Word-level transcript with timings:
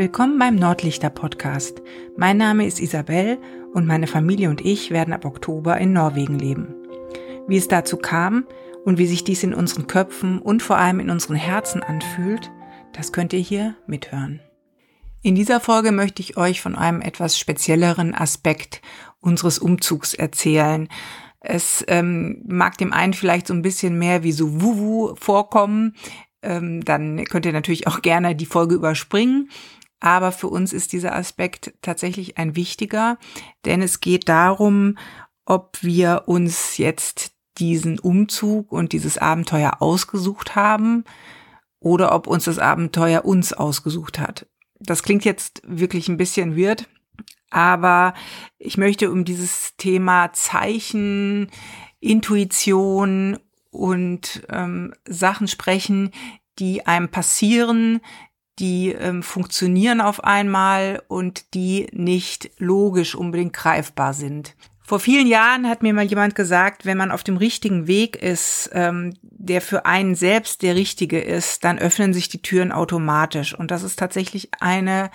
Willkommen 0.00 0.38
beim 0.38 0.54
Nordlichter 0.54 1.10
Podcast. 1.10 1.82
Mein 2.16 2.38
Name 2.38 2.64
ist 2.64 2.80
Isabel 2.80 3.36
und 3.74 3.86
meine 3.86 4.06
Familie 4.06 4.48
und 4.48 4.64
ich 4.64 4.90
werden 4.90 5.12
ab 5.12 5.26
Oktober 5.26 5.76
in 5.76 5.92
Norwegen 5.92 6.38
leben. 6.38 6.74
Wie 7.46 7.58
es 7.58 7.68
dazu 7.68 7.98
kam 7.98 8.46
und 8.86 8.96
wie 8.96 9.06
sich 9.06 9.24
dies 9.24 9.42
in 9.42 9.52
unseren 9.52 9.88
Köpfen 9.88 10.38
und 10.38 10.62
vor 10.62 10.78
allem 10.78 11.00
in 11.00 11.10
unseren 11.10 11.36
Herzen 11.36 11.82
anfühlt, 11.82 12.50
das 12.94 13.12
könnt 13.12 13.34
ihr 13.34 13.40
hier 13.40 13.76
mithören. 13.86 14.40
In 15.20 15.34
dieser 15.34 15.60
Folge 15.60 15.92
möchte 15.92 16.22
ich 16.22 16.38
euch 16.38 16.62
von 16.62 16.76
einem 16.76 17.02
etwas 17.02 17.38
spezielleren 17.38 18.14
Aspekt 18.14 18.80
unseres 19.20 19.58
Umzugs 19.58 20.14
erzählen. 20.14 20.88
Es 21.40 21.84
ähm, 21.88 22.42
mag 22.48 22.78
dem 22.78 22.94
einen 22.94 23.12
vielleicht 23.12 23.48
so 23.48 23.52
ein 23.52 23.60
bisschen 23.60 23.98
mehr 23.98 24.22
wie 24.22 24.32
so 24.32 24.62
Wuwu 24.62 25.14
vorkommen. 25.16 25.94
Ähm, 26.40 26.82
dann 26.86 27.22
könnt 27.26 27.44
ihr 27.44 27.52
natürlich 27.52 27.86
auch 27.86 28.00
gerne 28.00 28.34
die 28.34 28.46
Folge 28.46 28.76
überspringen. 28.76 29.50
Aber 30.00 30.32
für 30.32 30.48
uns 30.48 30.72
ist 30.72 30.92
dieser 30.92 31.14
Aspekt 31.14 31.74
tatsächlich 31.82 32.38
ein 32.38 32.56
wichtiger, 32.56 33.18
denn 33.64 33.82
es 33.82 34.00
geht 34.00 34.28
darum, 34.28 34.96
ob 35.44 35.78
wir 35.82 36.24
uns 36.26 36.78
jetzt 36.78 37.32
diesen 37.58 37.98
Umzug 37.98 38.72
und 38.72 38.92
dieses 38.92 39.18
Abenteuer 39.18 39.76
ausgesucht 39.80 40.56
haben 40.56 41.04
oder 41.78 42.14
ob 42.14 42.26
uns 42.26 42.44
das 42.44 42.58
Abenteuer 42.58 43.24
uns 43.24 43.52
ausgesucht 43.52 44.18
hat. 44.18 44.46
Das 44.78 45.02
klingt 45.02 45.24
jetzt 45.24 45.60
wirklich 45.66 46.08
ein 46.08 46.16
bisschen 46.16 46.56
weird, 46.56 46.88
aber 47.50 48.14
ich 48.58 48.78
möchte 48.78 49.10
um 49.10 49.24
dieses 49.24 49.76
Thema 49.76 50.32
Zeichen, 50.32 51.50
Intuition 52.00 53.38
und 53.70 54.42
ähm, 54.48 54.94
Sachen 55.06 55.48
sprechen, 55.48 56.12
die 56.58 56.86
einem 56.86 57.08
passieren, 57.08 58.00
die 58.60 58.92
ähm, 58.92 59.22
funktionieren 59.22 60.00
auf 60.00 60.22
einmal 60.22 61.02
und 61.08 61.54
die 61.54 61.88
nicht 61.92 62.50
logisch 62.58 63.14
unbedingt 63.14 63.54
greifbar 63.54 64.14
sind. 64.14 64.54
Vor 64.82 64.98
vielen 64.98 65.28
Jahren 65.28 65.68
hat 65.68 65.82
mir 65.82 65.94
mal 65.94 66.04
jemand 66.04 66.34
gesagt, 66.34 66.84
wenn 66.84 66.98
man 66.98 67.12
auf 67.12 67.22
dem 67.22 67.36
richtigen 67.36 67.86
Weg 67.86 68.16
ist, 68.16 68.70
ähm, 68.72 69.14
der 69.22 69.60
für 69.60 69.86
einen 69.86 70.14
selbst 70.14 70.62
der 70.62 70.74
richtige 70.74 71.20
ist, 71.20 71.64
dann 71.64 71.78
öffnen 71.78 72.12
sich 72.12 72.28
die 72.28 72.42
Türen 72.42 72.72
automatisch. 72.72 73.54
Und 73.54 73.70
das 73.70 73.84
ist 73.84 73.98
tatsächlich 73.98 74.50
eine 74.60 75.10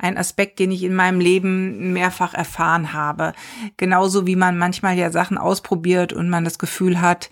ein 0.00 0.16
Aspekt, 0.16 0.58
den 0.58 0.70
ich 0.70 0.82
in 0.82 0.94
meinem 0.94 1.20
Leben 1.20 1.92
mehrfach 1.92 2.32
erfahren 2.32 2.92
habe. 2.94 3.34
Genauso 3.76 4.26
wie 4.26 4.36
man 4.36 4.56
manchmal 4.56 4.96
ja 4.96 5.10
Sachen 5.10 5.36
ausprobiert 5.36 6.12
und 6.12 6.30
man 6.30 6.44
das 6.44 6.58
Gefühl 6.58 7.00
hat, 7.00 7.28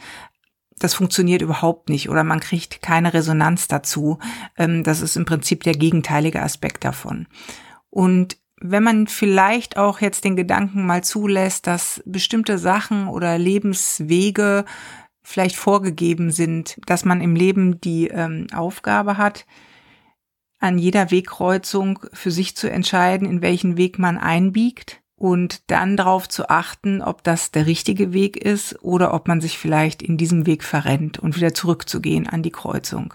das 0.79 0.95
funktioniert 0.95 1.43
überhaupt 1.43 1.89
nicht 1.89 2.09
oder 2.09 2.25
man 2.25 2.41
kriegt 2.41 2.83
keine 2.83 3.15
Resonanz 3.15 3.69
dazu. 3.69 4.19
Ähm, 4.57 4.85
das 4.85 5.01
ist 5.01 5.17
im 5.17 5.25
Prinzip 5.25 5.63
der 5.63 5.75
gegenteilige 5.75 6.43
Aspekt 6.43 6.85
davon. 6.85 7.27
Und 7.91 8.37
wenn 8.61 8.83
man 8.83 9.07
vielleicht 9.07 9.77
auch 9.77 10.01
jetzt 10.01 10.25
den 10.25 10.37
Gedanken 10.37 10.85
mal 10.85 11.05
zulässt, 11.05 11.67
dass 11.67 12.03
bestimmte 12.05 12.59
Sachen 12.59 13.09
oder 13.09 13.39
Lebenswege 13.39 14.65
vielleicht 15.23 15.57
vorgegeben 15.57 16.31
sind, 16.31 16.79
dass 16.87 17.05
man 17.05 17.21
im 17.21 17.37
Leben 17.37 17.81
die 17.81 18.09
ähm, 18.09 18.47
Aufgabe 18.53 19.17
hat, 19.17 19.47
an 20.59 20.79
jeder 20.79 21.11
Wegkreuzung 21.11 22.01
für 22.13 22.33
sich 22.33 22.57
zu 22.57 22.69
entscheiden, 22.69 23.29
in 23.29 23.43
welchen 23.43 23.77
Weg 23.77 23.99
man 23.99 24.19
einbiegt 24.19 25.03
und 25.19 25.71
dann 25.71 25.97
darauf 25.97 26.29
zu 26.29 26.49
achten, 26.49 27.03
ob 27.03 27.25
das 27.25 27.51
der 27.51 27.67
richtige 27.67 28.13
Weg 28.13 28.37
ist 28.37 28.83
oder 28.83 29.13
ob 29.13 29.29
man 29.29 29.41
sich 29.41 29.59
vielleicht 29.59 30.01
in 30.01 30.17
diesem 30.17 30.47
Weg 30.47 30.63
verrennt 30.63 31.19
und 31.19 31.37
wieder 31.37 31.53
zurückzugehen 31.53 32.29
an 32.29 32.43
die 32.43 32.53
Kreuzung. 32.53 33.15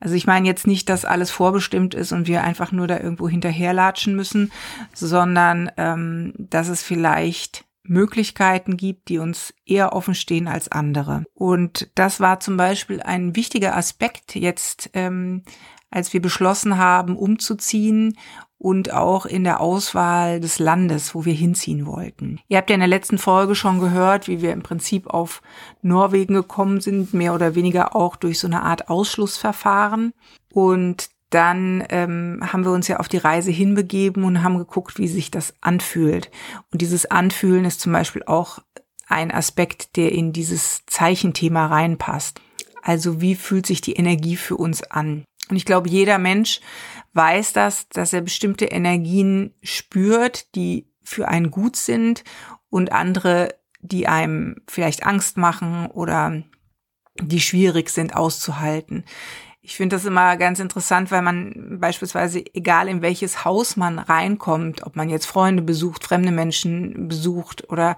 Also 0.00 0.14
ich 0.14 0.26
meine 0.26 0.46
jetzt 0.46 0.66
nicht, 0.66 0.88
dass 0.88 1.04
alles 1.04 1.30
vorbestimmt 1.30 1.94
ist 1.94 2.12
und 2.12 2.26
wir 2.26 2.44
einfach 2.44 2.72
nur 2.72 2.86
da 2.86 2.98
irgendwo 2.98 3.28
hinterherlatschen 3.28 4.14
müssen, 4.14 4.52
sondern 4.94 5.70
ähm, 5.76 6.32
dass 6.38 6.68
es 6.68 6.82
vielleicht 6.82 7.64
Möglichkeiten 7.82 8.76
gibt, 8.76 9.08
die 9.08 9.18
uns 9.18 9.54
eher 9.66 9.92
offen 9.92 10.14
stehen 10.14 10.46
als 10.46 10.70
andere. 10.70 11.24
Und 11.34 11.90
das 11.94 12.20
war 12.20 12.38
zum 12.38 12.56
Beispiel 12.56 13.02
ein 13.02 13.34
wichtiger 13.34 13.76
Aspekt 13.76 14.34
jetzt, 14.34 14.90
ähm, 14.92 15.42
als 15.90 16.12
wir 16.12 16.22
beschlossen 16.22 16.78
haben, 16.78 17.16
umzuziehen 17.16 18.16
und 18.58 18.92
auch 18.92 19.24
in 19.24 19.44
der 19.44 19.60
Auswahl 19.60 20.40
des 20.40 20.58
Landes, 20.58 21.14
wo 21.14 21.24
wir 21.24 21.32
hinziehen 21.32 21.86
wollten. 21.86 22.40
Ihr 22.48 22.58
habt 22.58 22.70
ja 22.70 22.74
in 22.74 22.80
der 22.80 22.88
letzten 22.88 23.18
Folge 23.18 23.54
schon 23.54 23.78
gehört, 23.78 24.26
wie 24.26 24.42
wir 24.42 24.52
im 24.52 24.62
Prinzip 24.62 25.06
auf 25.06 25.42
Norwegen 25.80 26.34
gekommen 26.34 26.80
sind, 26.80 27.14
mehr 27.14 27.34
oder 27.34 27.54
weniger 27.54 27.94
auch 27.94 28.16
durch 28.16 28.40
so 28.40 28.48
eine 28.48 28.62
Art 28.62 28.88
Ausschlussverfahren. 28.88 30.12
Und 30.52 31.10
dann 31.30 31.84
ähm, 31.90 32.40
haben 32.42 32.64
wir 32.64 32.72
uns 32.72 32.88
ja 32.88 32.98
auf 32.98 33.08
die 33.08 33.18
Reise 33.18 33.50
hinbegeben 33.50 34.24
und 34.24 34.42
haben 34.42 34.58
geguckt, 34.58 34.98
wie 34.98 35.08
sich 35.08 35.30
das 35.30 35.54
anfühlt. 35.60 36.30
Und 36.72 36.80
dieses 36.82 37.06
Anfühlen 37.06 37.64
ist 37.64 37.80
zum 37.80 37.92
Beispiel 37.92 38.24
auch 38.24 38.58
ein 39.06 39.30
Aspekt, 39.30 39.96
der 39.96 40.12
in 40.12 40.32
dieses 40.32 40.84
Zeichenthema 40.86 41.66
reinpasst. 41.66 42.40
Also 42.82 43.20
wie 43.20 43.34
fühlt 43.34 43.66
sich 43.66 43.80
die 43.80 43.94
Energie 43.94 44.36
für 44.36 44.56
uns 44.56 44.82
an? 44.82 45.24
Und 45.50 45.56
ich 45.56 45.64
glaube, 45.64 45.88
jeder 45.88 46.18
Mensch 46.18 46.60
weiß 47.14 47.52
das, 47.52 47.88
dass 47.88 48.12
er 48.12 48.20
bestimmte 48.20 48.66
Energien 48.66 49.54
spürt, 49.62 50.54
die 50.54 50.86
für 51.02 51.28
einen 51.28 51.50
gut 51.50 51.76
sind 51.76 52.24
und 52.70 52.92
andere, 52.92 53.54
die 53.80 54.06
einem 54.06 54.56
vielleicht 54.68 55.04
Angst 55.06 55.36
machen 55.36 55.86
oder 55.86 56.42
die 57.20 57.40
schwierig 57.40 57.90
sind 57.90 58.14
auszuhalten. 58.14 59.04
Ich 59.60 59.76
finde 59.76 59.96
das 59.96 60.04
immer 60.04 60.36
ganz 60.36 60.60
interessant, 60.60 61.10
weil 61.10 61.22
man 61.22 61.78
beispielsweise, 61.80 62.42
egal 62.54 62.88
in 62.88 63.02
welches 63.02 63.44
Haus 63.44 63.76
man 63.76 63.98
reinkommt, 63.98 64.84
ob 64.84 64.96
man 64.96 65.10
jetzt 65.10 65.26
Freunde 65.26 65.62
besucht, 65.62 66.04
fremde 66.04 66.32
Menschen 66.32 67.08
besucht 67.08 67.68
oder 67.68 67.96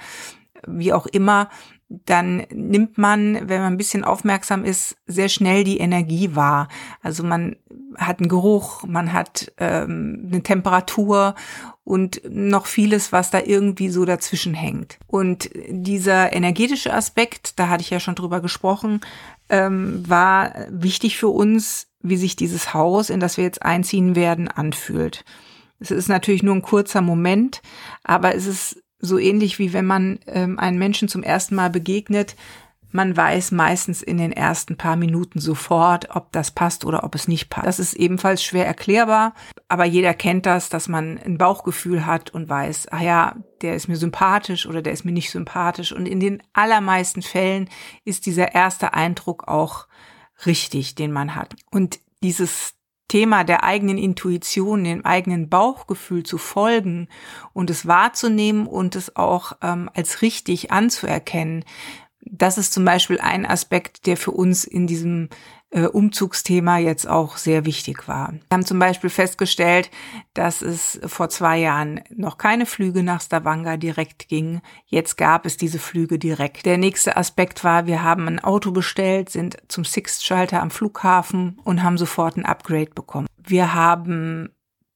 wie 0.66 0.93
auch 0.93 1.06
immer, 1.06 1.49
dann 1.91 2.47
nimmt 2.53 2.99
man, 2.99 3.49
wenn 3.49 3.61
man 3.61 3.73
ein 3.73 3.77
bisschen 3.77 4.05
aufmerksam 4.05 4.65
ist, 4.65 4.97
sehr 5.06 5.28
schnell 5.28 5.65
die 5.65 5.78
Energie 5.78 6.37
wahr. 6.37 6.69
Also 7.03 7.25
man 7.25 7.56
hat 7.97 8.21
einen 8.21 8.28
Geruch, 8.28 8.84
man 8.87 9.12
hat 9.12 9.53
ähm, 9.59 10.28
eine 10.31 10.43
Temperatur 10.45 11.34
und 11.83 12.23
noch 12.31 12.67
vieles, 12.67 13.11
was 13.11 13.31
da 13.31 13.41
irgendwie 13.45 13.89
so 13.89 14.05
dazwischen 14.05 14.55
hängt. 14.55 14.99
Und 15.09 15.51
dieser 15.69 16.33
energetische 16.33 16.95
Aspekt, 16.95 17.59
da 17.59 17.69
hatte 17.69 17.83
ich 17.83 17.91
ja 17.91 17.99
schon 17.99 18.15
drüber 18.15 18.41
gesprochen, 18.41 19.01
ähm, 19.49 20.09
war 20.09 20.55
wichtig 20.71 21.19
für 21.19 21.28
uns, 21.28 21.89
wie 22.01 22.17
sich 22.17 22.37
dieses 22.37 22.72
Haus, 22.72 23.11
in 23.11 23.19
das 23.19 23.37
wir 23.37 23.43
jetzt 23.43 23.62
einziehen 23.62 24.15
werden, 24.15 24.47
anfühlt. 24.47 25.25
Es 25.81 25.91
ist 25.91 26.09
natürlich 26.09 26.45
nur 26.45 26.55
ein 26.55 26.62
kurzer 26.62 27.01
Moment, 27.01 27.62
aber 28.05 28.37
es 28.37 28.47
ist 28.47 28.81
so 29.00 29.19
ähnlich 29.19 29.59
wie 29.59 29.72
wenn 29.72 29.87
man 29.87 30.19
ähm, 30.27 30.59
einen 30.59 30.78
Menschen 30.78 31.09
zum 31.09 31.22
ersten 31.22 31.55
Mal 31.55 31.71
begegnet. 31.71 32.37
Man 32.93 33.16
weiß 33.16 33.53
meistens 33.53 34.03
in 34.03 34.19
den 34.19 34.33
ersten 34.33 34.77
paar 34.77 34.97
Minuten 34.97 35.38
sofort, 35.38 36.15
ob 36.15 36.33
das 36.33 36.50
passt 36.50 36.84
oder 36.84 37.05
ob 37.05 37.15
es 37.15 37.28
nicht 37.28 37.49
passt. 37.49 37.66
Das 37.66 37.78
ist 37.78 37.94
ebenfalls 37.94 38.43
schwer 38.43 38.66
erklärbar, 38.66 39.34
aber 39.69 39.84
jeder 39.84 40.12
kennt 40.12 40.44
das, 40.44 40.69
dass 40.71 40.89
man 40.89 41.16
ein 41.19 41.39
Bauchgefühl 41.39 42.05
hat 42.05 42.31
und 42.31 42.49
weiß, 42.49 42.89
ah 42.89 43.00
ja, 43.00 43.37
der 43.62 43.77
ist 43.77 43.87
mir 43.87 43.97
sympathisch 43.97 44.66
oder 44.66 44.83
der 44.83 44.93
ist 44.93 45.05
mir 45.05 45.12
nicht 45.12 45.31
sympathisch. 45.31 45.93
Und 45.93 46.06
in 46.06 46.19
den 46.19 46.43
allermeisten 46.53 47.22
Fällen 47.22 47.69
ist 48.05 48.27
dieser 48.27 48.55
erste 48.55 48.93
Eindruck 48.93 49.47
auch 49.47 49.87
richtig, 50.44 50.97
den 50.97 51.12
man 51.12 51.37
hat. 51.37 51.55
Und 51.71 52.00
dieses 52.22 52.75
Thema 53.10 53.43
der 53.43 53.65
eigenen 53.65 53.98
Intuition, 53.98 54.84
dem 54.84 55.04
eigenen 55.04 55.48
Bauchgefühl 55.48 56.22
zu 56.22 56.38
folgen 56.38 57.09
und 57.53 57.69
es 57.69 57.88
wahrzunehmen 57.88 58.69
und 58.69 58.94
es 58.94 59.16
auch 59.16 59.54
ähm, 59.62 59.91
als 59.94 60.22
richtig 60.22 60.71
anzuerkennen. 60.71 61.65
Das 62.21 62.56
ist 62.56 62.72
zum 62.72 62.84
Beispiel 62.84 63.19
ein 63.19 63.47
Aspekt, 63.47 64.06
der 64.06 64.16
für 64.16 64.31
uns 64.31 64.62
in 64.62 64.87
diesem 64.87 65.28
äh, 65.71 65.87
Umzugsthema 65.87 66.79
jetzt 66.79 67.09
auch 67.09 67.37
sehr 67.37 67.65
wichtig 67.65 68.09
war. 68.09 68.33
Wir 68.33 68.41
haben 68.53 68.67
zum 68.67 68.79
Beispiel 68.79 69.11
festgestellt, 69.11 69.91
dass 70.35 70.63
es 70.63 71.01
vor 71.07 71.28
zwei 71.28 71.59
Jahren 71.59 72.01
noch 72.15 72.39
keine 72.39 72.67
Flüge 72.67 73.03
nach 73.03 73.21
Stavanger 73.21 73.77
direkt 73.77 74.28
ging. 74.28 74.61
Jetzt 74.87 75.17
gab 75.17 75.47
es 75.47 75.57
diese 75.57 75.78
Flüge 75.78 76.19
direkt. 76.19 76.67
Der 76.67 76.78
nächste 76.78 77.17
Aspekt 77.17 77.63
war, 77.63 77.87
wir 77.87 78.03
haben 78.03 78.27
ein 78.27 78.41
Auto 78.41 78.72
bestellt, 78.72 79.31
sind 79.31 79.59
zum 79.69 79.84
Sixt-Schalter 79.84 80.61
am 80.61 80.71
Flughafen 80.71 81.61
und 81.65 81.83
haben 81.83 81.99
sofort 81.99 82.37
ein 82.37 82.47
Upgrade 82.47 82.91
bekommen. 82.95 83.27
Wir 83.37 83.73
haben 83.75 84.51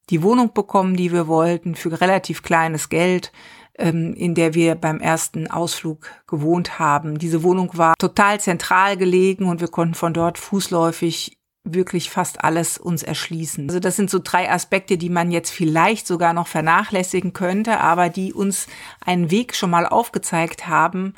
die 0.09 0.21
Wohnung 0.21 0.53
bekommen, 0.53 0.95
die 0.95 1.11
wir 1.11 1.27
wollten, 1.27 1.75
für 1.75 1.99
relativ 1.99 2.43
kleines 2.43 2.89
Geld 2.89 3.31
in 3.77 4.35
der 4.35 4.53
wir 4.53 4.75
beim 4.75 4.99
ersten 5.01 5.51
Ausflug 5.51 6.09
gewohnt 6.27 6.79
haben. 6.79 7.19
Diese 7.19 7.43
Wohnung 7.43 7.71
war 7.73 7.93
total 7.99 8.39
zentral 8.39 8.95
gelegen 8.95 9.45
und 9.45 9.59
wir 9.59 9.67
konnten 9.67 9.95
von 9.95 10.13
dort 10.13 10.37
fußläufig 10.37 11.37
wirklich 11.65 12.09
fast 12.09 12.43
alles 12.43 12.77
uns 12.77 13.03
erschließen. 13.03 13.67
Also 13.67 13.79
das 13.79 13.95
sind 13.95 14.09
so 14.09 14.19
drei 14.23 14.49
Aspekte, 14.49 14.97
die 14.97 15.09
man 15.09 15.31
jetzt 15.31 15.51
vielleicht 15.51 16.07
sogar 16.07 16.31
noch 16.33 16.47
vernachlässigen 16.47 17.33
könnte, 17.33 17.79
aber 17.79 18.09
die 18.09 18.33
uns 18.33 18.67
einen 19.03 19.31
Weg 19.31 19.55
schon 19.55 19.71
mal 19.71 19.85
aufgezeigt 19.87 20.67
haben, 20.67 21.15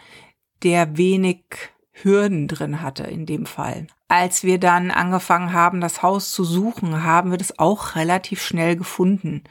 der 0.64 0.98
wenig 0.98 1.44
Hürden 1.92 2.48
drin 2.48 2.82
hatte 2.82 3.04
in 3.04 3.26
dem 3.26 3.46
Fall. 3.46 3.88
Als 4.08 4.44
wir 4.44 4.58
dann 4.58 4.90
angefangen 4.90 5.52
haben, 5.52 5.82
das 5.82 6.02
Haus 6.02 6.32
zu 6.32 6.44
suchen, 6.44 7.04
haben 7.04 7.32
wir 7.32 7.38
das 7.38 7.60
auch 7.60 7.96
relativ 7.96 8.42
schnell 8.42 8.78
gefunden 8.78 9.44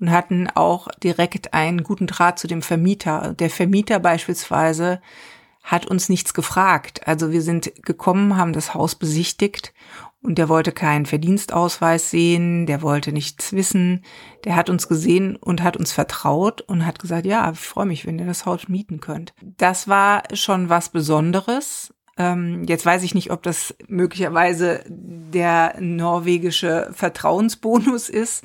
und 0.00 0.10
hatten 0.10 0.48
auch 0.48 0.88
direkt 1.02 1.54
einen 1.54 1.82
guten 1.82 2.06
Draht 2.06 2.38
zu 2.38 2.48
dem 2.48 2.62
Vermieter. 2.62 3.34
Der 3.38 3.50
Vermieter 3.50 4.00
beispielsweise 4.00 5.00
hat 5.62 5.86
uns 5.86 6.08
nichts 6.08 6.34
gefragt. 6.34 7.06
Also 7.06 7.32
wir 7.32 7.42
sind 7.42 7.84
gekommen, 7.84 8.36
haben 8.36 8.52
das 8.54 8.72
Haus 8.74 8.94
besichtigt 8.94 9.74
und 10.22 10.36
der 10.36 10.48
wollte 10.48 10.72
keinen 10.72 11.06
Verdienstausweis 11.06 12.10
sehen, 12.10 12.66
der 12.66 12.82
wollte 12.82 13.12
nichts 13.12 13.52
wissen. 13.52 14.04
Der 14.44 14.56
hat 14.56 14.68
uns 14.68 14.88
gesehen 14.88 15.36
und 15.36 15.62
hat 15.62 15.76
uns 15.76 15.92
vertraut 15.92 16.60
und 16.62 16.84
hat 16.84 16.98
gesagt, 16.98 17.26
ja, 17.26 17.50
ich 17.50 17.58
freue 17.58 17.86
mich, 17.86 18.06
wenn 18.06 18.18
ihr 18.18 18.26
das 18.26 18.46
Haus 18.46 18.68
mieten 18.68 19.00
könnt. 19.00 19.34
Das 19.42 19.88
war 19.88 20.22
schon 20.34 20.68
was 20.68 20.90
Besonderes. 20.90 21.94
Ähm, 22.20 22.64
jetzt 22.64 22.84
weiß 22.84 23.02
ich 23.02 23.14
nicht, 23.14 23.30
ob 23.30 23.42
das 23.42 23.74
möglicherweise 23.88 24.84
der 24.86 25.76
norwegische 25.80 26.90
Vertrauensbonus 26.92 28.10
ist 28.10 28.44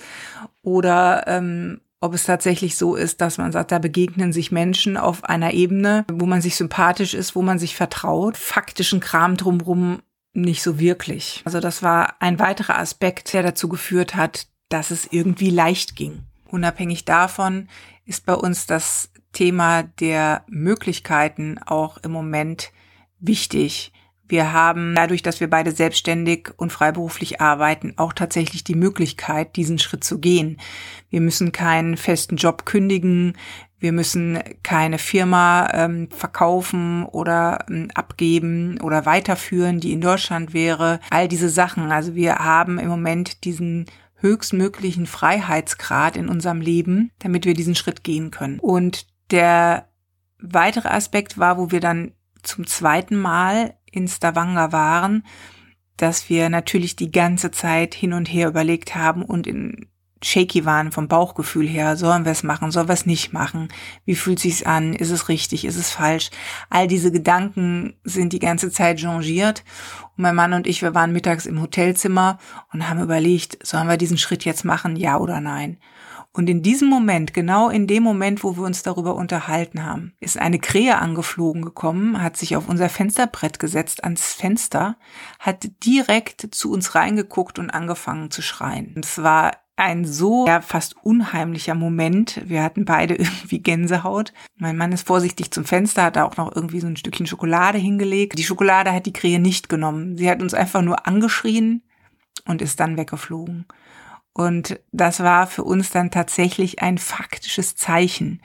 oder 0.62 1.28
ähm, 1.28 1.82
ob 2.00 2.14
es 2.14 2.24
tatsächlich 2.24 2.78
so 2.78 2.96
ist, 2.96 3.20
dass 3.20 3.38
man 3.38 3.52
sagt, 3.52 3.74
da 3.74 3.80
begegnen 3.80 4.32
sich 4.32 4.50
Menschen 4.50 4.96
auf 4.96 5.26
einer 5.26 5.54
Ebene, 5.54 6.06
wo 6.10 6.26
man 6.26 6.42
sich 6.42 6.56
sympathisch 6.56 7.14
ist, 7.14 7.36
wo 7.36 7.42
man 7.42 7.60
sich 7.60 7.76
vertraut. 7.76 8.38
Faktischen 8.38 9.02
Kram 9.02 9.36
drumrum 9.36 10.02
nicht 10.32 10.64
so 10.64 10.80
wirklich. 10.80 11.42
Also 11.44 11.60
das 11.60 11.84
war 11.84 12.16
ein 12.22 12.40
weiterer 12.40 12.80
Aspekt, 12.80 13.34
der 13.34 13.44
dazu 13.44 13.68
geführt 13.68 14.16
hat, 14.16 14.48
dass 14.70 14.90
es 14.90 15.06
irgendwie 15.12 15.50
leicht 15.50 15.98
ging. 15.98 16.24
Unabhängig 16.48 17.04
davon 17.04 17.68
ist 18.06 18.26
bei 18.26 18.36
uns 18.36 18.68
das 18.68 19.10
Thema 19.34 19.84
der 20.00 20.44
Möglichkeiten 20.48 21.58
auch 21.66 21.98
im 21.98 22.12
Moment 22.12 22.72
wichtig. 23.20 23.92
Wir 24.28 24.54
haben 24.54 24.96
dadurch, 24.96 25.22
dass 25.22 25.40
wir 25.40 25.50
beide 25.50 25.72
selbstständig 25.72 26.50
und 26.58 26.72
freiberuflich 26.72 27.42
arbeiten, 27.42 27.94
auch 27.98 28.12
tatsächlich 28.12 28.64
die 28.64 28.76
Möglichkeit, 28.76 29.56
diesen 29.56 29.78
Schritt 29.78 30.04
zu 30.04 30.20
gehen. 30.20 30.58
Wir 31.10 31.22
müssen 31.22 31.52
keinen 31.52 31.96
festen 31.96 32.38
Job 32.38 32.66
kündigen. 32.66 33.38
Wir 33.78 33.92
müssen 33.92 34.40
keine 34.64 34.98
Firma 34.98 35.70
ähm, 35.74 36.10
verkaufen 36.10 37.06
oder 37.06 37.66
ähm, 37.70 37.90
abgeben 37.94 38.80
oder 38.82 39.06
weiterführen, 39.06 39.80
die 39.80 39.94
in 39.94 40.02
Deutschland 40.02 40.56
wäre. 40.56 41.00
All 41.12 41.28
diese 41.28 41.50
Sachen. 41.50 41.92
Also 41.92 42.16
wir 42.16 42.38
haben 42.38 42.80
im 42.80 42.88
Moment 42.88 43.44
diesen 43.44 43.86
höchstmöglichen 44.16 45.06
Freiheitsgrad 45.06 46.18
in 46.18 46.30
unserem 46.30 46.62
Leben, 46.62 47.12
damit 47.20 47.46
wir 47.46 47.54
diesen 47.54 47.76
Schritt 47.76 48.04
gehen 48.04 48.32
können. 48.32 48.60
Und 48.60 49.06
der 49.30 49.88
weitere 50.40 50.90
Aspekt 50.90 51.38
war, 51.38 51.60
wo 51.60 51.70
wir 51.70 51.80
dann 51.80 52.14
zum 52.46 52.68
zweiten 52.68 53.16
Mal 53.16 53.76
in 53.92 54.08
Stavanger 54.08 54.72
waren, 54.72 55.26
dass 55.98 56.30
wir 56.30 56.50
natürlich 56.50 56.96
die 56.96 57.12
ganze 57.12 57.52
Zeit 57.52 57.94
hin 57.94 58.14
und 58.14 58.26
her 58.28 58.48
überlegt 58.48 58.96
haben 58.96 59.24
und 59.24 59.48
in 59.48 59.88
shaky 60.24 60.66
waren 60.66 60.92
vom 60.92 61.08
Bauchgefühl 61.08 61.68
her. 61.68 61.96
Sollen 61.98 62.26
wir 62.26 62.32
es 62.32 62.44
machen? 62.44 62.72
Sollen 62.72 62.88
wir 62.88 62.94
es 62.94 63.06
nicht 63.06 63.32
machen? 63.32 63.70
Wie 64.06 64.16
fühlt 64.16 64.40
sich's 64.40 64.64
an? 64.64 64.94
Ist 64.94 65.12
es 65.12 65.30
richtig? 65.30 65.66
Ist 65.66 65.78
es 65.78 65.92
falsch? 65.92 66.32
All 66.70 66.88
diese 66.88 67.12
Gedanken 67.12 67.94
sind 68.04 68.34
die 68.34 68.40
ganze 68.40 68.72
Zeit 68.72 69.00
changiert. 69.00 69.64
Und 70.18 70.24
mein 70.24 70.36
Mann 70.36 70.54
und 70.54 70.68
ich, 70.68 70.82
wir 70.82 70.96
waren 70.96 71.14
mittags 71.14 71.46
im 71.46 71.62
Hotelzimmer 71.62 72.40
und 72.74 72.90
haben 72.90 73.02
überlegt, 73.02 73.66
sollen 73.66 73.88
wir 73.88 73.98
diesen 73.98 74.18
Schritt 74.18 74.46
jetzt 74.46 74.66
machen? 74.66 74.96
Ja 74.96 75.18
oder 75.18 75.40
nein? 75.42 75.78
Und 76.36 76.50
in 76.50 76.62
diesem 76.62 76.90
Moment, 76.90 77.34
genau 77.34 77.70
in 77.70 77.88
dem 77.88 78.04
Moment, 78.04 78.44
wo 78.44 78.58
wir 78.58 78.64
uns 78.66 78.84
darüber 78.84 79.16
unterhalten 79.16 79.86
haben, 79.86 80.14
ist 80.20 80.38
eine 80.38 80.60
Krähe 80.60 80.98
angeflogen 80.98 81.62
gekommen, 81.62 82.22
hat 82.22 82.36
sich 82.36 82.58
auf 82.58 82.68
unser 82.68 82.90
Fensterbrett 82.90 83.58
gesetzt, 83.58 84.04
ans 84.04 84.34
Fenster, 84.34 84.98
hat 85.40 85.70
direkt 85.86 86.54
zu 86.54 86.74
uns 86.74 86.94
reingeguckt 86.94 87.58
und 87.58 87.70
angefangen 87.70 88.32
zu 88.32 88.42
schreien. 88.42 88.92
Und 88.98 89.06
es 89.06 89.24
war 89.24 89.54
ein 89.78 90.04
so 90.04 90.46
ja, 90.46 90.60
fast 90.60 90.98
unheimlicher 91.04 91.74
Moment. 91.74 92.42
Wir 92.46 92.64
hatten 92.64 92.84
beide 92.84 93.16
irgendwie 93.16 93.60
Gänsehaut. 93.60 94.34
Mein 94.58 94.76
Mann 94.76 94.92
ist 94.92 95.08
vorsichtig 95.08 95.52
zum 95.52 95.64
Fenster, 95.64 96.04
hat 96.04 96.18
da 96.18 96.26
auch 96.26 96.36
noch 96.36 96.54
irgendwie 96.54 96.82
so 96.82 96.88
ein 96.88 96.98
Stückchen 96.98 97.28
Schokolade 97.28 97.78
hingelegt. 97.78 98.38
Die 98.38 98.44
Schokolade 98.44 98.92
hat 98.92 99.06
die 99.06 99.14
Krähe 99.14 99.40
nicht 99.40 99.70
genommen. 99.70 100.18
Sie 100.18 100.30
hat 100.30 100.42
uns 100.42 100.54
einfach 100.54 100.82
nur 100.82 101.08
angeschrien 101.08 101.82
und 102.46 102.62
ist 102.62 102.82
dann 102.82 102.98
weggeflogen. 102.98 103.66
Und 104.36 104.80
das 104.92 105.22
war 105.22 105.48
für 105.48 105.64
uns 105.64 105.92
dann 105.92 106.12
tatsächlich 106.12 106.82
ein 106.82 106.98
faktisches 106.98 107.76
Zeichen, 107.78 108.42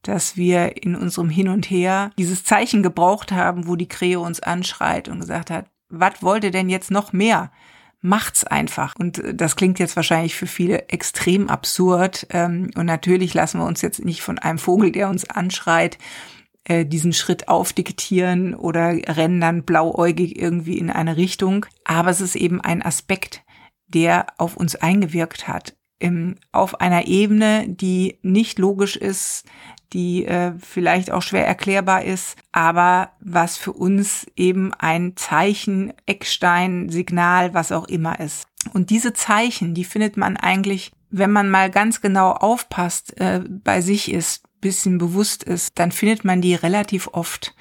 dass 0.00 0.38
wir 0.38 0.82
in 0.82 0.96
unserem 0.96 1.28
Hin 1.28 1.48
und 1.48 1.68
Her 1.68 2.10
dieses 2.18 2.44
Zeichen 2.44 2.82
gebraucht 2.82 3.30
haben, 3.30 3.68
wo 3.68 3.76
die 3.76 3.88
Krähe 3.88 4.20
uns 4.20 4.40
anschreit 4.40 5.08
und 5.08 5.20
gesagt 5.20 5.50
hat, 5.50 5.66
was 5.90 6.22
wollt 6.22 6.44
ihr 6.44 6.50
denn 6.50 6.70
jetzt 6.70 6.90
noch 6.90 7.12
mehr? 7.12 7.50
macht's 8.04 8.44
einfach. 8.44 8.94
Und 8.98 9.22
das 9.32 9.56
klingt 9.56 9.78
jetzt 9.78 9.96
wahrscheinlich 9.96 10.34
für 10.34 10.46
viele 10.46 10.90
extrem 10.90 11.48
absurd. 11.48 12.26
Ähm, 12.30 12.70
und 12.76 12.84
natürlich 12.84 13.32
lassen 13.32 13.60
wir 13.60 13.66
uns 13.66 13.80
jetzt 13.80 14.04
nicht 14.04 14.20
von 14.20 14.38
einem 14.38 14.58
Vogel, 14.58 14.92
der 14.92 15.08
uns 15.08 15.28
anschreit, 15.28 15.96
äh, 16.64 16.84
diesen 16.84 17.14
Schritt 17.14 17.48
aufdiktieren 17.48 18.54
oder 18.54 18.90
rennen 18.90 19.40
dann 19.40 19.62
blauäugig 19.62 20.38
irgendwie 20.38 20.76
in 20.76 20.90
eine 20.90 21.16
Richtung. 21.16 21.64
Aber 21.84 22.10
es 22.10 22.20
ist 22.20 22.36
eben 22.36 22.60
ein 22.60 22.82
Aspekt, 22.82 23.42
der 23.86 24.26
auf 24.38 24.56
uns 24.56 24.76
eingewirkt 24.76 25.48
hat. 25.48 25.76
auf 26.52 26.80
einer 26.80 27.06
Ebene, 27.06 27.66
die 27.68 28.18
nicht 28.22 28.58
logisch 28.58 28.96
ist, 28.96 29.46
die 29.94 30.26
äh, 30.26 30.52
vielleicht 30.58 31.10
auch 31.12 31.22
schwer 31.22 31.46
erklärbar 31.46 32.04
ist, 32.04 32.36
aber 32.52 33.10
was 33.20 33.56
für 33.56 33.72
uns 33.72 34.26
eben 34.36 34.74
ein 34.74 35.16
Zeichen, 35.16 35.92
Eckstein, 36.04 36.90
Signal, 36.90 37.54
was 37.54 37.72
auch 37.72 37.86
immer 37.86 38.18
ist. 38.20 38.46
Und 38.72 38.90
diese 38.90 39.12
Zeichen, 39.12 39.72
die 39.72 39.84
findet 39.84 40.16
man 40.16 40.36
eigentlich, 40.36 40.92
wenn 41.10 41.30
man 41.30 41.48
mal 41.48 41.70
ganz 41.70 42.00
genau 42.00 42.32
aufpasst, 42.32 43.18
äh, 43.20 43.40
bei 43.48 43.80
sich 43.80 44.10
ist, 44.10 44.42
bisschen 44.60 44.98
bewusst 44.98 45.44
ist, 45.44 45.78
dann 45.78 45.92
findet 45.92 46.24
man 46.24 46.40
die 46.40 46.54
relativ 46.54 47.08
oft. 47.12 47.54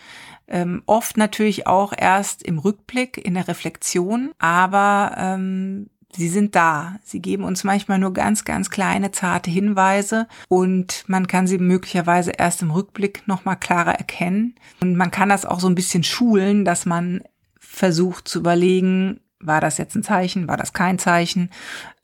Ähm, 0.48 0.84
oft 0.86 1.18
natürlich 1.18 1.68
auch 1.68 1.94
erst 1.96 2.44
im 2.44 2.60
Rückblick, 2.60 3.18
in 3.18 3.34
der 3.34 3.48
Reflexion, 3.48 4.32
aber 4.40 5.16
ähm, 5.18 5.90
Sie 6.16 6.30
sind 6.30 6.56
da. 6.56 6.96
Sie 7.04 7.22
geben 7.22 7.44
uns 7.44 7.64
manchmal 7.64 8.00
nur 8.00 8.14
ganz, 8.14 8.46
ganz 8.46 8.70
kleine, 8.70 9.12
zarte 9.12 9.50
Hinweise 9.50 10.28
und 10.48 11.04
man 11.08 11.28
kann 11.28 11.48
sie 11.48 11.58
möglicherweise 11.58 12.32
erst 12.32 12.62
im 12.62 12.72
Rückblick 12.72 13.28
nochmal 13.28 13.58
klarer 13.58 13.96
erkennen. 13.96 14.56
Und 14.82 14.96
man 14.96 15.12
kann 15.12 15.30
das 15.30 15.46
auch 15.46 15.60
so 15.60 15.68
ein 15.68 15.76
bisschen 15.76 16.04
schulen, 16.04 16.66
dass 16.66 16.86
man 16.86 17.24
versucht 17.60 18.28
zu 18.28 18.40
überlegen, 18.40 19.20
war 19.40 19.62
das 19.62 19.78
jetzt 19.78 19.96
ein 19.96 20.04
Zeichen, 20.04 20.48
war 20.48 20.58
das 20.58 20.74
kein 20.74 21.00
Zeichen. 21.00 21.50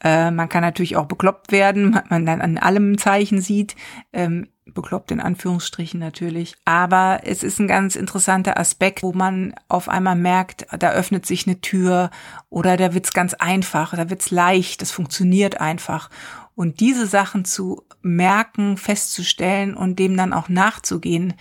Äh, 0.03 0.31
man 0.31 0.49
kann 0.49 0.61
natürlich 0.61 0.97
auch 0.97 1.05
bekloppt 1.05 1.51
werden, 1.51 1.99
man 2.09 2.25
dann 2.25 2.41
an 2.41 2.57
allem 2.57 2.93
ein 2.93 2.97
Zeichen 2.97 3.41
sieht. 3.41 3.75
Ähm, 4.13 4.47
bekloppt 4.73 5.11
in 5.11 5.19
Anführungsstrichen 5.19 5.99
natürlich. 5.99 6.55
Aber 6.65 7.21
es 7.23 7.43
ist 7.43 7.59
ein 7.59 7.67
ganz 7.67 7.95
interessanter 7.95 8.57
Aspekt, 8.59 9.03
wo 9.03 9.13
man 9.13 9.53
auf 9.67 9.89
einmal 9.89 10.15
merkt, 10.15 10.65
da 10.77 10.91
öffnet 10.91 11.25
sich 11.25 11.47
eine 11.47 11.61
Tür 11.61 12.11
oder 12.49 12.77
da 12.77 12.93
wird's 12.93 13.13
ganz 13.13 13.33
einfach, 13.33 13.95
da 13.95 14.09
wird's 14.09 14.31
leicht, 14.31 14.81
das 14.81 14.91
funktioniert 14.91 15.59
einfach. 15.59 16.09
Und 16.55 16.81
diese 16.81 17.07
Sachen 17.07 17.45
zu 17.45 17.83
merken, 18.01 18.77
festzustellen 18.77 19.75
und 19.75 19.97
dem 19.97 20.17
dann 20.17 20.33
auch 20.33 20.49
nachzugehen, 20.49 21.33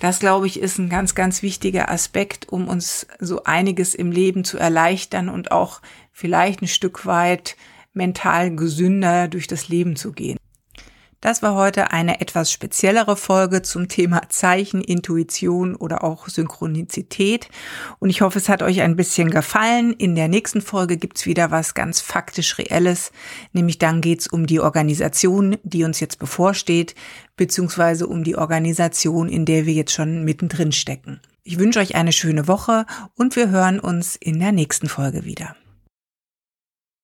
das 0.00 0.20
glaube 0.20 0.46
ich 0.46 0.60
ist 0.60 0.78
ein 0.78 0.88
ganz, 0.88 1.14
ganz 1.14 1.42
wichtiger 1.42 1.90
Aspekt, 1.90 2.48
um 2.48 2.68
uns 2.68 3.06
so 3.18 3.44
einiges 3.44 3.94
im 3.94 4.12
Leben 4.12 4.44
zu 4.44 4.58
erleichtern 4.58 5.28
und 5.28 5.52
auch 5.52 5.80
vielleicht 6.12 6.62
ein 6.62 6.68
Stück 6.68 7.06
weit 7.06 7.56
mental 7.92 8.54
gesünder 8.54 9.28
durch 9.28 9.46
das 9.46 9.68
Leben 9.68 9.96
zu 9.96 10.12
gehen. 10.12 10.38
Das 11.20 11.42
war 11.42 11.56
heute 11.56 11.90
eine 11.90 12.20
etwas 12.20 12.52
speziellere 12.52 13.16
Folge 13.16 13.62
zum 13.62 13.88
Thema 13.88 14.28
Zeichen, 14.28 14.80
Intuition 14.80 15.74
oder 15.74 16.04
auch 16.04 16.28
Synchronizität. 16.28 17.48
Und 17.98 18.10
ich 18.10 18.20
hoffe, 18.20 18.38
es 18.38 18.48
hat 18.48 18.62
euch 18.62 18.82
ein 18.82 18.94
bisschen 18.94 19.28
gefallen. 19.28 19.92
In 19.94 20.14
der 20.14 20.28
nächsten 20.28 20.60
Folge 20.60 20.96
gibt's 20.96 21.26
wieder 21.26 21.50
was 21.50 21.74
ganz 21.74 22.00
faktisch 22.00 22.56
Reelles. 22.58 23.10
Nämlich 23.52 23.78
dann 23.78 24.00
geht's 24.00 24.28
um 24.28 24.46
die 24.46 24.60
Organisation, 24.60 25.56
die 25.64 25.82
uns 25.82 25.98
jetzt 25.98 26.20
bevorsteht, 26.20 26.94
beziehungsweise 27.36 28.06
um 28.06 28.22
die 28.22 28.36
Organisation, 28.36 29.28
in 29.28 29.44
der 29.44 29.66
wir 29.66 29.74
jetzt 29.74 29.92
schon 29.92 30.22
mittendrin 30.24 30.70
stecken. 30.70 31.20
Ich 31.42 31.58
wünsche 31.58 31.80
euch 31.80 31.96
eine 31.96 32.12
schöne 32.12 32.46
Woche 32.46 32.86
und 33.16 33.34
wir 33.34 33.50
hören 33.50 33.80
uns 33.80 34.14
in 34.14 34.38
der 34.38 34.52
nächsten 34.52 34.88
Folge 34.88 35.24
wieder. 35.24 35.56